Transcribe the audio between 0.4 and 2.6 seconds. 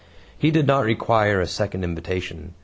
did not require a second invitation.